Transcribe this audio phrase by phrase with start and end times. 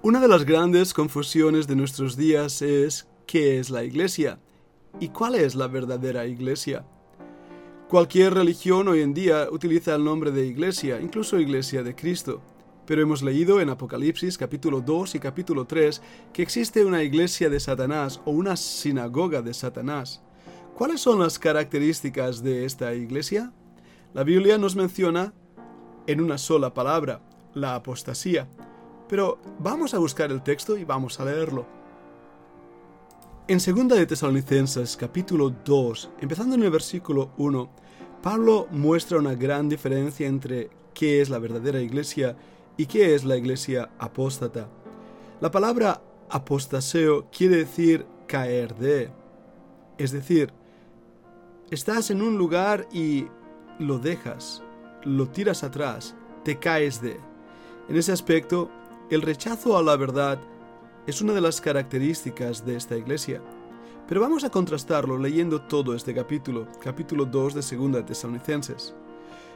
[0.00, 4.38] Una de las grandes confusiones de nuestros días es ¿qué es la iglesia?
[5.00, 6.86] ¿Y cuál es la verdadera iglesia?
[7.88, 12.40] Cualquier religión hoy en día utiliza el nombre de iglesia, incluso iglesia de Cristo.
[12.86, 16.00] Pero hemos leído en Apocalipsis capítulo 2 y capítulo 3
[16.32, 20.22] que existe una iglesia de Satanás o una sinagoga de Satanás.
[20.76, 23.52] ¿Cuáles son las características de esta iglesia?
[24.14, 25.34] La Biblia nos menciona
[26.06, 27.20] en una sola palabra,
[27.52, 28.46] la apostasía.
[29.08, 31.66] Pero vamos a buscar el texto y vamos a leerlo.
[33.46, 37.70] En 2 de Tesalonicenses capítulo 2, empezando en el versículo 1,
[38.22, 42.36] Pablo muestra una gran diferencia entre qué es la verdadera iglesia
[42.76, 44.68] y qué es la iglesia apóstata.
[45.40, 49.10] La palabra apostaseo quiere decir caer de.
[49.96, 50.52] Es decir,
[51.70, 53.28] estás en un lugar y
[53.78, 54.62] lo dejas,
[55.04, 57.18] lo tiras atrás, te caes de.
[57.88, 58.70] En ese aspecto,
[59.10, 60.38] el rechazo a la verdad
[61.06, 63.40] es una de las características de esta iglesia.
[64.06, 68.94] Pero vamos a contrastarlo leyendo todo este capítulo, capítulo 2 de 2 Tesalonicenses.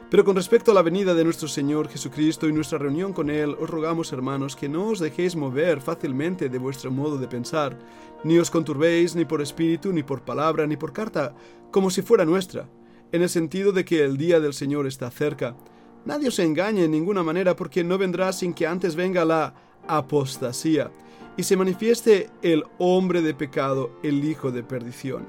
[0.09, 3.55] Pero con respecto a la venida de nuestro Señor Jesucristo y nuestra reunión con Él,
[3.59, 7.77] os rogamos, hermanos, que no os dejéis mover fácilmente de vuestro modo de pensar,
[8.23, 11.35] ni os conturbéis ni por espíritu, ni por palabra, ni por carta,
[11.71, 12.69] como si fuera nuestra,
[13.11, 15.55] en el sentido de que el día del Señor está cerca
[16.05, 19.53] Nadie os engañe en ninguna manera porque no vendrá sin que antes venga la
[19.87, 20.91] apostasía
[21.37, 25.25] y se manifieste el hombre de pecado, el hijo de perdición.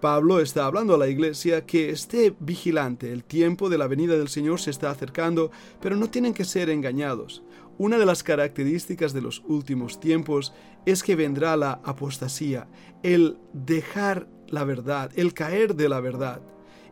[0.00, 4.28] Pablo está hablando a la iglesia que esté vigilante, el tiempo de la venida del
[4.28, 7.42] Señor se está acercando, pero no tienen que ser engañados.
[7.78, 10.52] Una de las características de los últimos tiempos
[10.84, 12.68] es que vendrá la apostasía,
[13.02, 16.42] el dejar la verdad, el caer de la verdad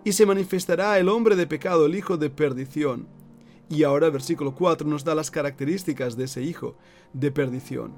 [0.04, 3.06] y se manifestará el hombre de pecado, el hijo de perdición.
[3.70, 6.76] Y ahora versículo 4 nos da las características de ese hijo
[7.14, 7.92] de perdición,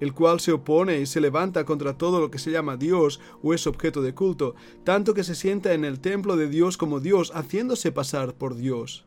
[0.00, 3.54] el cual se opone y se levanta contra todo lo que se llama Dios o
[3.54, 7.30] es objeto de culto, tanto que se sienta en el templo de Dios como Dios,
[7.34, 9.04] haciéndose pasar por Dios.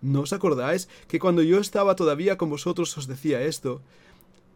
[0.00, 3.80] ¿No os acordáis que cuando yo estaba todavía con vosotros os decía esto?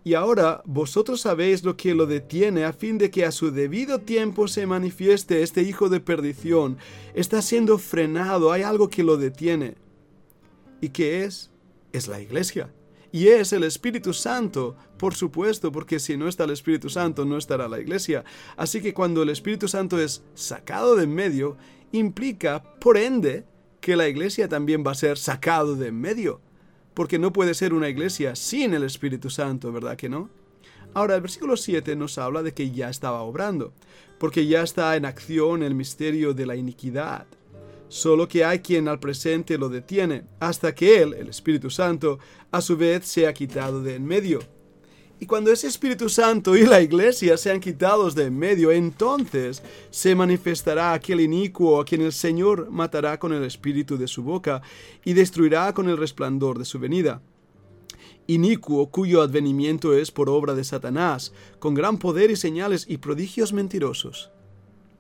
[0.05, 3.99] Y ahora vosotros sabéis lo que lo detiene a fin de que a su debido
[3.99, 6.79] tiempo se manifieste este hijo de perdición.
[7.15, 9.75] Está siendo frenado, hay algo que lo detiene.
[10.81, 11.51] ¿Y qué es?
[11.93, 12.73] Es la iglesia.
[13.11, 17.37] Y es el Espíritu Santo, por supuesto, porque si no está el Espíritu Santo no
[17.37, 18.25] estará la iglesia.
[18.57, 21.57] Así que cuando el Espíritu Santo es sacado de en medio,
[21.91, 23.45] implica, por ende,
[23.81, 26.41] que la iglesia también va a ser sacado de en medio
[26.99, 30.31] porque no puede ser una iglesia sin el Espíritu Santo, ¿verdad que no?
[30.95, 33.73] Ahora, el versículo 7 nos habla de que ya estaba obrando,
[34.19, 37.29] porque ya está en acción el misterio de la iniquidad.
[37.87, 42.19] Solo que hay quien al presente lo detiene, hasta que Él, el Espíritu Santo,
[42.51, 44.41] a su vez sea quitado de en medio.
[45.21, 50.15] Y cuando ese Espíritu Santo y la Iglesia sean quitados de en medio, entonces se
[50.15, 54.63] manifestará aquel inicuo a quien el Señor matará con el espíritu de su boca
[55.05, 57.21] y destruirá con el resplandor de su venida.
[58.29, 63.53] Inicuo cuyo advenimiento es por obra de Satanás, con gran poder y señales y prodigios
[63.53, 64.31] mentirosos.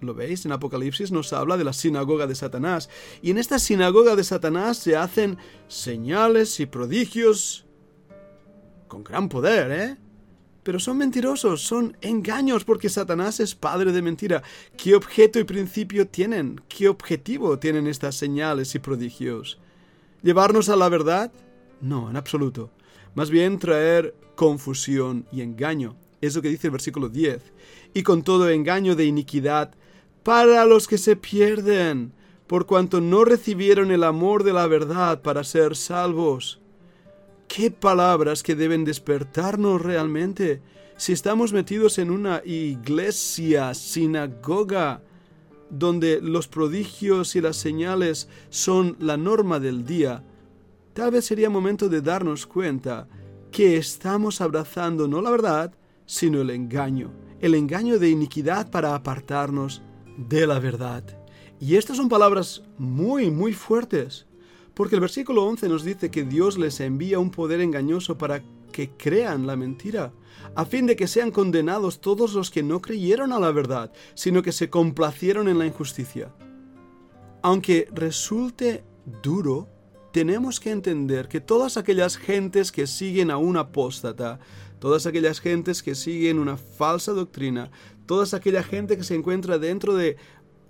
[0.00, 0.45] ¿Lo veis?
[0.47, 2.89] En Apocalipsis nos habla de la sinagoga de Satanás.
[3.21, 7.67] Y en esta sinagoga de Satanás se hacen señales y prodigios
[8.89, 10.07] con gran poder, ¿eh?
[10.69, 14.43] Pero son mentirosos, son engaños porque Satanás es padre de mentira.
[14.77, 16.61] ¿Qué objeto y principio tienen?
[16.69, 19.59] ¿Qué objetivo tienen estas señales y prodigios?
[20.23, 21.33] ¿Llevarnos a la verdad?
[21.81, 22.71] No, en absoluto.
[23.15, 25.97] Más bien traer confusión y engaño.
[26.21, 27.41] Es lo que dice el versículo 10.
[27.95, 29.75] Y con todo engaño de iniquidad
[30.23, 32.12] para los que se pierden,
[32.47, 36.61] por cuanto no recibieron el amor de la verdad para ser salvos.
[37.48, 40.60] Qué palabras que deben despertarnos realmente
[40.98, 45.03] si estamos metidos en una iglesia, sinagoga,
[45.70, 50.22] donde los prodigios y las señales son la norma del día.
[50.92, 53.08] Tal vez sería momento de darnos cuenta
[53.50, 55.75] que estamos abrazando no la verdad,
[56.05, 59.81] sino el engaño, el engaño de iniquidad para apartarnos
[60.17, 61.02] de la verdad.
[61.61, 64.27] Y estas son palabras muy, muy fuertes.
[64.78, 68.90] Porque el versículo 11 nos dice que Dios les envía un poder engañoso para que
[68.90, 70.12] crean la mentira,
[70.54, 74.40] a fin de que sean condenados todos los que no creyeron a la verdad, sino
[74.40, 76.32] que se complacieron en la injusticia.
[77.42, 78.84] Aunque resulte
[79.20, 79.69] duro,
[80.12, 84.38] tenemos que entender que todas aquellas gentes que siguen a un apóstata,
[84.78, 87.72] todas aquellas gentes que siguen una falsa doctrina,
[88.06, 90.19] toda aquella gente que se encuentra dentro de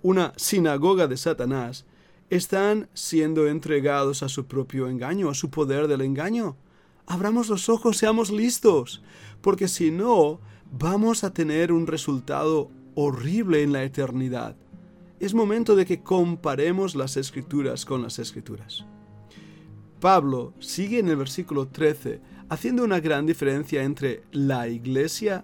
[0.01, 1.85] una sinagoga de Satanás,
[2.29, 6.57] están siendo entregados a su propio engaño, a su poder del engaño.
[7.07, 9.01] abramos los ojos, seamos listos,
[9.41, 10.39] porque si no,
[10.71, 14.55] vamos a tener un resultado horrible en la eternidad.
[15.19, 18.85] Es momento de que comparemos las escrituras con las escrituras.
[19.99, 25.43] Pablo sigue en el versículo 13 haciendo una gran diferencia entre la iglesia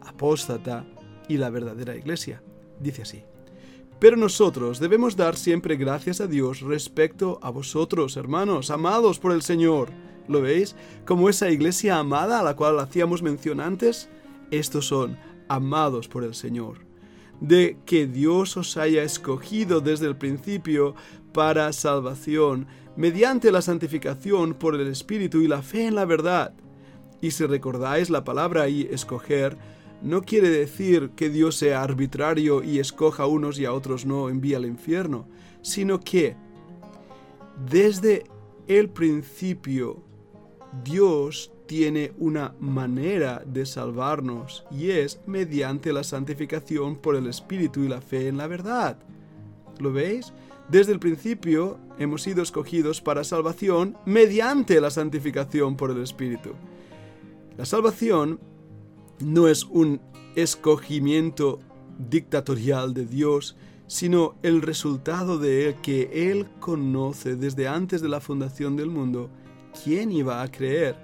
[0.00, 0.86] apóstata
[1.28, 2.42] y la verdadera iglesia.
[2.80, 3.22] Dice así.
[3.98, 9.42] Pero nosotros debemos dar siempre gracias a Dios respecto a vosotros, hermanos, amados por el
[9.42, 9.88] Señor.
[10.28, 10.76] ¿Lo veis?
[11.06, 14.10] Como esa iglesia amada a la cual hacíamos mención antes,
[14.50, 15.16] estos son
[15.48, 16.78] amados por el Señor.
[17.40, 20.94] De que Dios os haya escogido desde el principio
[21.32, 22.66] para salvación,
[22.96, 26.54] mediante la santificación por el Espíritu y la fe en la verdad.
[27.22, 29.56] Y si recordáis la palabra ahí, escoger,
[30.02, 34.28] no quiere decir que Dios sea arbitrario y escoja a unos y a otros no
[34.28, 35.26] envía al infierno,
[35.62, 36.36] sino que
[37.68, 38.24] desde
[38.66, 40.02] el principio
[40.84, 47.88] Dios tiene una manera de salvarnos y es mediante la santificación por el Espíritu y
[47.88, 48.98] la fe en la verdad.
[49.78, 50.32] ¿Lo veis?
[50.68, 56.50] Desde el principio hemos sido escogidos para salvación mediante la santificación por el Espíritu.
[57.56, 58.38] La salvación
[59.20, 60.00] no es un
[60.34, 61.60] escogimiento
[61.98, 68.20] dictatorial de Dios, sino el resultado de Él que Él conoce desde antes de la
[68.20, 69.30] fundación del mundo
[69.84, 70.96] quién iba a creer.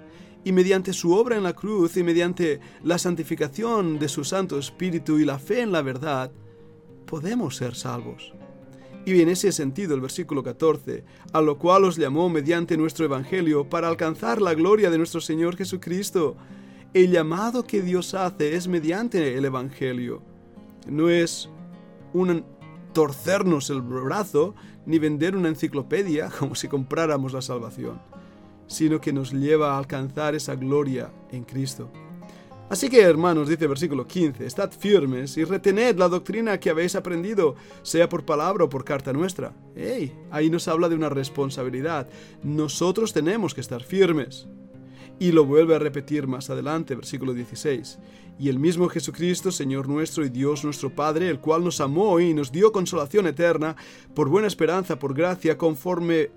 [0.43, 5.17] Y mediante su obra en la cruz y mediante la santificación de su Santo Espíritu
[5.17, 6.31] y la fe en la verdad,
[7.05, 8.33] podemos ser salvos.
[9.05, 13.69] Y en ese sentido el versículo 14, a lo cual os llamó mediante nuestro Evangelio
[13.69, 16.35] para alcanzar la gloria de nuestro Señor Jesucristo.
[16.93, 20.21] El llamado que Dios hace es mediante el Evangelio.
[20.87, 21.49] No es
[22.13, 22.45] un
[22.93, 24.53] torcernos el brazo
[24.85, 27.99] ni vender una enciclopedia como si compráramos la salvación,
[28.67, 31.89] sino que nos lleva a alcanzar esa gloria en Cristo.
[32.69, 37.55] Así que, hermanos, dice versículo 15, estad firmes y retened la doctrina que habéis aprendido,
[37.81, 39.53] sea por palabra o por carta nuestra.
[39.75, 40.15] ¡Ey!
[40.29, 42.07] Ahí nos habla de una responsabilidad.
[42.43, 44.47] Nosotros tenemos que estar firmes.
[45.23, 47.97] Y lo vuelve a repetir más adelante, versículo 16.
[48.37, 52.33] Y el mismo Jesucristo, Señor nuestro y Dios nuestro Padre, el cual nos amó y
[52.33, 53.77] nos dio consolación eterna,
[54.13, 56.29] por buena esperanza, por gracia, conforme,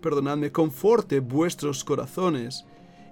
[0.00, 2.64] perdonadme, conforte vuestros corazones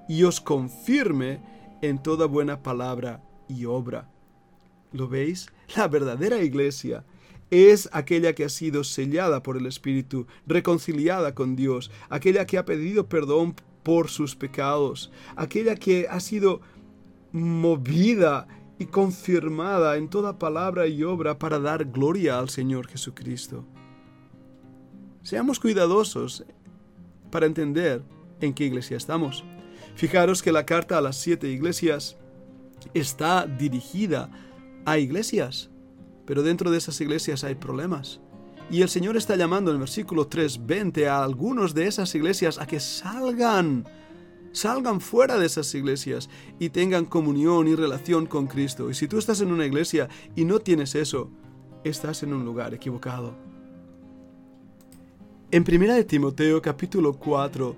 [0.09, 1.43] y os confirme
[1.83, 4.09] en toda buena palabra y obra.
[4.91, 5.53] ¿Lo veis?
[5.77, 7.05] La verdadera iglesia
[7.51, 12.65] es aquella que ha sido sellada por el Espíritu, reconciliada con Dios, aquella que ha
[12.65, 16.61] pedido perdón por sus pecados, aquella que ha sido
[17.33, 18.47] movida
[18.79, 23.65] y confirmada en toda palabra y obra para dar gloria al Señor Jesucristo.
[25.23, 26.45] Seamos cuidadosos
[27.31, 28.03] para entender
[28.41, 29.45] en qué iglesia estamos.
[29.95, 32.17] Fijaros que la carta a las siete iglesias
[32.95, 34.31] está dirigida
[34.85, 35.71] a iglesias,
[36.27, 38.21] pero dentro de esas iglesias hay problemas.
[38.71, 42.67] Y el Señor está llamando en el versículo 3:20 a algunos de esas iglesias a
[42.67, 43.87] que salgan,
[44.53, 48.91] salgan fuera de esas iglesias y tengan comunión y relación con Cristo.
[48.91, 51.31] Y si tú estás en una iglesia y no tienes eso,
[51.85, 53.35] estás en un lugar equivocado.
[55.51, 57.77] En 1 de Timoteo capítulo 4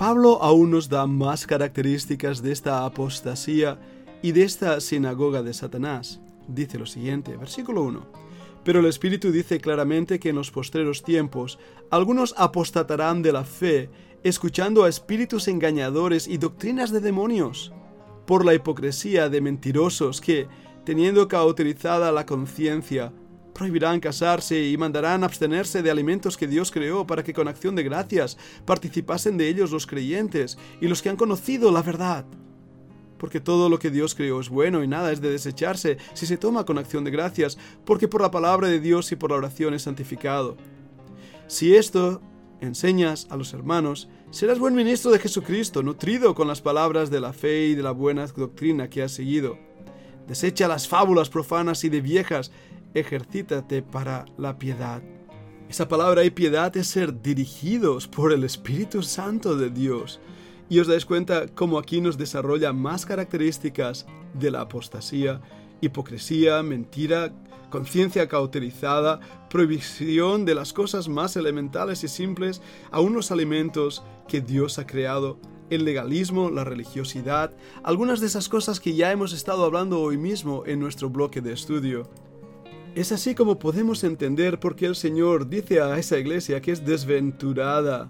[0.00, 3.78] Pablo aún nos da más características de esta apostasía
[4.22, 6.22] y de esta sinagoga de Satanás.
[6.48, 8.29] Dice lo siguiente, versículo 1.
[8.64, 11.58] Pero el Espíritu dice claramente que en los postreros tiempos
[11.90, 13.90] algunos apostatarán de la fe,
[14.22, 17.72] escuchando a espíritus engañadores y doctrinas de demonios,
[18.26, 20.46] por la hipocresía de mentirosos que,
[20.84, 23.12] teniendo cauterizada la conciencia,
[23.54, 27.82] prohibirán casarse y mandarán abstenerse de alimentos que Dios creó para que con acción de
[27.82, 32.24] gracias participasen de ellos los creyentes y los que han conocido la verdad.
[33.20, 36.38] Porque todo lo que Dios creó es bueno y nada es de desecharse si se
[36.38, 39.74] toma con acción de gracias, porque por la palabra de Dios y por la oración
[39.74, 40.56] es santificado.
[41.46, 42.22] Si esto
[42.62, 47.34] enseñas a los hermanos, serás buen ministro de Jesucristo, nutrido con las palabras de la
[47.34, 49.58] fe y de la buena doctrina que has seguido.
[50.26, 52.50] Desecha las fábulas profanas y de viejas
[52.94, 55.02] ejercítate para la piedad.
[55.68, 60.20] Esa palabra y piedad es ser dirigidos por el Espíritu Santo de Dios.
[60.70, 65.40] Y os dais cuenta cómo aquí nos desarrolla más características de la apostasía,
[65.80, 67.32] hipocresía, mentira,
[67.70, 69.18] conciencia cauterizada,
[69.50, 72.62] prohibición de las cosas más elementales y simples
[72.92, 78.78] a unos alimentos que Dios ha creado, el legalismo, la religiosidad, algunas de esas cosas
[78.78, 82.08] que ya hemos estado hablando hoy mismo en nuestro bloque de estudio.
[82.94, 86.84] Es así como podemos entender por qué el Señor dice a esa iglesia que es
[86.84, 88.08] desventurada.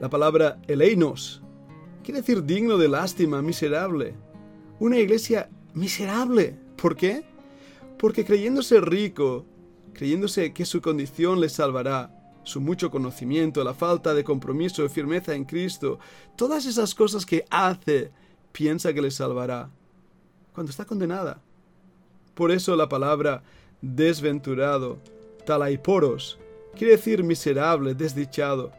[0.00, 1.43] La palabra eleinos
[2.04, 4.14] quiere decir digno de lástima, miserable.
[4.78, 6.56] Una iglesia miserable.
[6.76, 7.24] ¿Por qué?
[7.98, 9.46] Porque creyéndose rico,
[9.94, 15.34] creyéndose que su condición le salvará, su mucho conocimiento, la falta de compromiso y firmeza
[15.34, 15.98] en Cristo,
[16.36, 18.12] todas esas cosas que hace,
[18.52, 19.70] piensa que le salvará,
[20.52, 21.42] cuando está condenada.
[22.34, 23.42] Por eso la palabra
[23.80, 24.98] desventurado,
[25.46, 26.38] talaiporos,
[26.76, 28.72] quiere decir miserable, desdichado,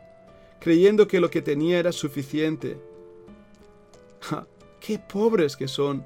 [0.59, 2.77] creyendo que lo que tenía era suficiente.
[4.79, 6.05] ¡Qué pobres que son!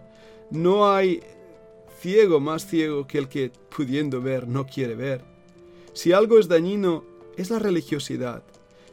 [0.52, 1.22] No hay
[2.00, 5.24] ciego más ciego que el que, pudiendo ver, no quiere ver.
[5.94, 7.04] Si algo es dañino,
[7.36, 8.44] es la religiosidad.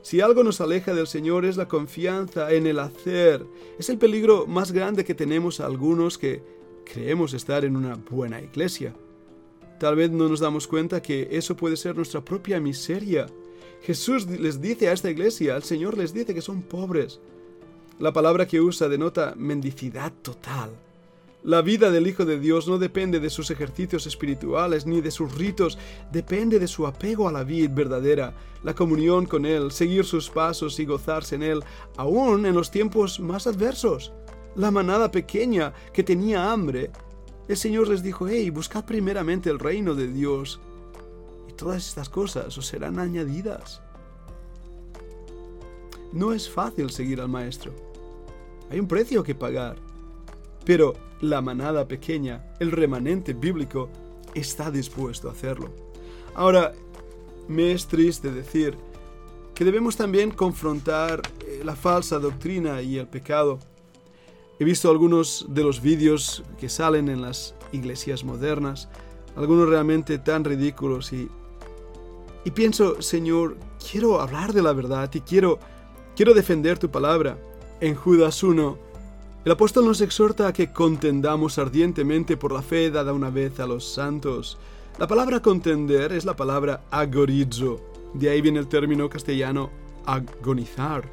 [0.02, 3.44] Si algo nos aleja del Señor es la confianza en el hacer.
[3.78, 6.42] Es el peligro más grande que tenemos algunos que
[6.84, 8.94] creemos estar en una buena iglesia.
[9.80, 13.26] Tal vez no nos damos cuenta que eso puede ser nuestra propia miseria.
[13.82, 17.20] Jesús les dice a esta iglesia, al Señor les dice que son pobres.
[17.98, 20.68] La palabra que usa denota mendicidad total.
[21.44, 25.34] La vida del Hijo de Dios no depende de sus ejercicios espirituales ni de sus
[25.34, 25.78] ritos,
[26.12, 30.78] depende de su apego a la vida verdadera, la comunión con Él, seguir sus pasos
[30.78, 31.64] y gozarse en Él,
[31.96, 34.12] aún en los tiempos más adversos.
[34.56, 36.90] La manada pequeña que tenía hambre,
[37.48, 40.60] el Señor les dijo, hey, buscad primeramente el reino de Dios
[41.48, 43.80] y todas estas cosas os serán añadidas.
[46.12, 47.85] No es fácil seguir al Maestro.
[48.70, 49.76] Hay un precio que pagar.
[50.64, 53.88] Pero la manada pequeña, el remanente bíblico,
[54.34, 55.70] está dispuesto a hacerlo.
[56.34, 56.72] Ahora,
[57.48, 58.76] me es triste decir
[59.54, 63.58] que debemos también confrontar eh, la falsa doctrina y el pecado.
[64.58, 68.88] He visto algunos de los vídeos que salen en las iglesias modernas,
[69.34, 71.28] algunos realmente tan ridículos y,
[72.44, 73.56] y pienso, Señor,
[73.90, 75.58] quiero hablar de la verdad y quiero,
[76.14, 77.38] quiero defender tu palabra.
[77.78, 78.78] En Judas 1,
[79.44, 83.66] el apóstol nos exhorta a que contendamos ardientemente por la fe dada una vez a
[83.66, 84.56] los santos.
[84.98, 87.82] La palabra contender es la palabra agorizo,
[88.14, 89.68] de ahí viene el término castellano
[90.06, 91.04] agonizar.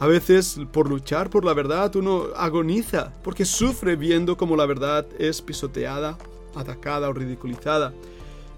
[0.00, 5.06] A veces, por luchar por la verdad, uno agoniza, porque sufre viendo cómo la verdad
[5.18, 6.16] es pisoteada,
[6.54, 7.92] atacada o ridiculizada.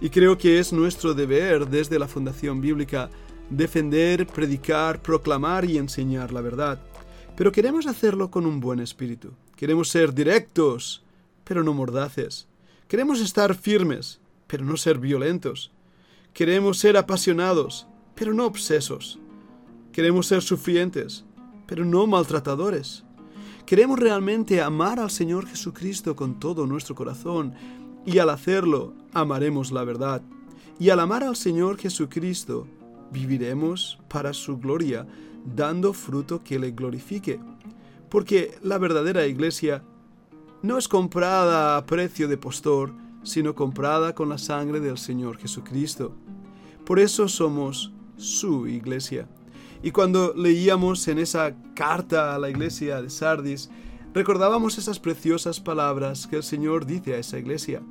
[0.01, 3.11] Y creo que es nuestro deber desde la Fundación Bíblica
[3.51, 6.81] defender, predicar, proclamar y enseñar la verdad.
[7.41, 9.31] Pero queremos hacerlo con un buen espíritu.
[9.57, 11.03] Queremos ser directos,
[11.43, 12.47] pero no mordaces.
[12.87, 15.73] Queremos estar firmes, pero no ser violentos.
[16.35, 19.19] Queremos ser apasionados, pero no obsesos.
[19.91, 21.25] Queremos ser sufrientes,
[21.67, 23.05] pero no maltratadores.
[23.65, 27.55] Queremos realmente amar al Señor Jesucristo con todo nuestro corazón
[28.05, 30.21] y al hacerlo amaremos la verdad.
[30.79, 32.69] Y al amar al Señor Jesucristo
[33.11, 35.07] viviremos para su gloria
[35.45, 37.41] dando fruto que le glorifique.
[38.09, 39.83] Porque la verdadera iglesia
[40.63, 42.93] no es comprada a precio de postor,
[43.23, 46.15] sino comprada con la sangre del Señor Jesucristo.
[46.85, 49.29] Por eso somos su iglesia.
[49.83, 53.71] Y cuando leíamos en esa carta a la iglesia de Sardis,
[54.13, 57.83] recordábamos esas preciosas palabras que el Señor dice a esa iglesia,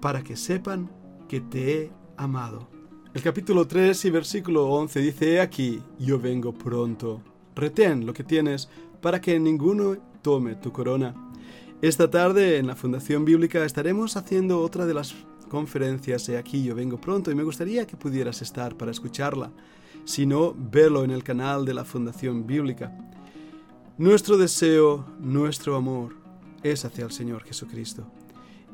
[0.00, 0.90] para que sepan
[1.28, 2.75] que te he amado.
[3.16, 7.22] El capítulo 3 y versículo 11 dice, He aquí, yo vengo pronto.
[7.54, 8.68] Retén lo que tienes
[9.00, 11.14] para que ninguno tome tu corona.
[11.80, 15.14] Esta tarde en la Fundación Bíblica estaremos haciendo otra de las
[15.48, 19.50] conferencias He aquí, yo vengo pronto y me gustaría que pudieras estar para escucharla.
[20.04, 22.94] Si no, verlo en el canal de la Fundación Bíblica.
[23.96, 26.16] Nuestro deseo, nuestro amor
[26.62, 28.06] es hacia el Señor Jesucristo.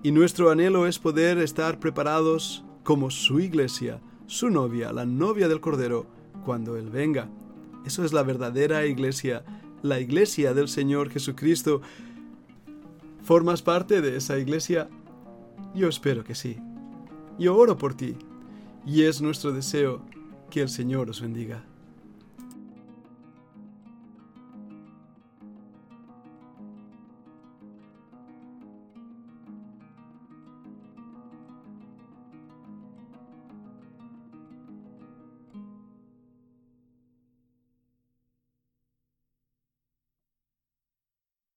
[0.03, 5.61] Y nuestro anhelo es poder estar preparados como su iglesia su novia, la novia del
[5.61, 6.07] Cordero,
[6.45, 7.29] cuando Él venga.
[7.85, 9.45] Eso es la verdadera iglesia,
[9.83, 11.83] la iglesia del Señor Jesucristo.
[13.23, 14.88] ¿Formas parte de esa iglesia?
[15.75, 16.59] Yo espero que sí.
[17.38, 18.17] Yo oro por ti
[18.87, 20.02] y es nuestro deseo
[20.50, 21.64] que el Señor os bendiga.